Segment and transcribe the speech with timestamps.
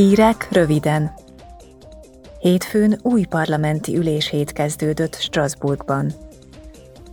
[0.00, 1.12] Hírek röviden.
[2.38, 6.12] Hétfőn új parlamenti üléshét kezdődött Strasbourgban.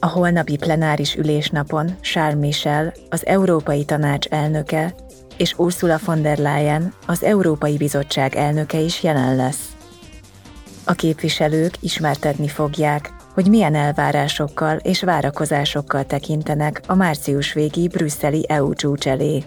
[0.00, 4.94] A holnapi plenáris ülésnapon Charles Michel, az Európai Tanács elnöke,
[5.36, 9.76] és Ursula von der Leyen, az Európai Bizottság elnöke is jelen lesz.
[10.84, 18.74] A képviselők ismertetni fogják, hogy milyen elvárásokkal és várakozásokkal tekintenek a március végi brüsszeli EU
[18.74, 19.44] csúcs elé.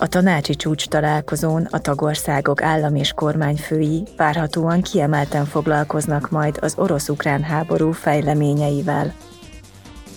[0.00, 7.42] A tanácsi csúcs találkozón a tagországok állam és kormányfői várhatóan kiemelten foglalkoznak majd az orosz-ukrán
[7.42, 9.14] háború fejleményeivel.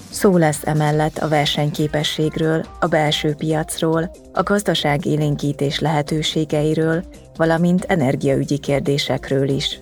[0.09, 7.03] Szó lesz emellett a versenyképességről, a belső piacról, a gazdaság élénkítés lehetőségeiről,
[7.36, 9.80] valamint energiaügyi kérdésekről is.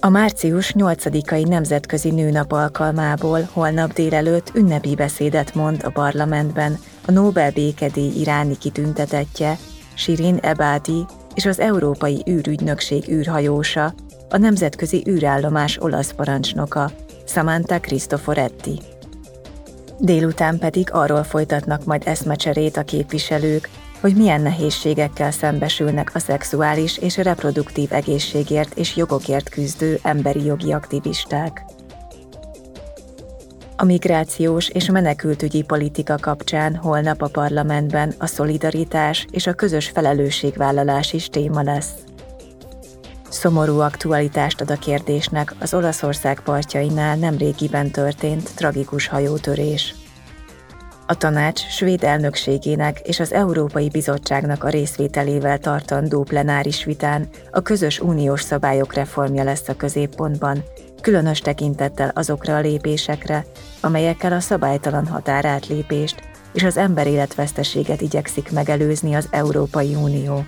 [0.00, 7.50] A március 8-ai Nemzetközi Nőnap alkalmából holnap délelőtt ünnepi beszédet mond a parlamentben a Nobel
[7.50, 9.58] békedély iráni kitüntetettje,
[9.94, 13.94] Shirin Ebadi és az Európai űrügynökség űrhajósa,
[14.30, 16.90] a Nemzetközi űrállomás olasz parancsnoka,
[17.26, 18.80] Samantha Cristoforetti.
[19.98, 23.68] Délután pedig arról folytatnak majd eszmecserét a képviselők,
[24.00, 31.64] hogy milyen nehézségekkel szembesülnek a szexuális és reproduktív egészségért és jogokért küzdő emberi jogi aktivisták.
[33.82, 41.12] A migrációs és menekültügyi politika kapcsán holnap a parlamentben a szolidaritás és a közös felelősségvállalás
[41.12, 41.90] is téma lesz.
[43.28, 49.94] Szomorú aktualitást ad a kérdésnek az Olaszország partjainál nemrégiben történt tragikus hajótörés.
[51.06, 58.00] A tanács svéd elnökségének és az Európai Bizottságnak a részvételével tartandó plenáris vitán a közös
[58.00, 60.64] uniós szabályok reformja lesz a középpontban,
[61.00, 63.44] különös tekintettel azokra a lépésekre,
[63.80, 66.20] amelyekkel a szabálytalan határátlépést
[66.52, 70.44] és az emberéletveszteséget igyekszik megelőzni az Európai Unió.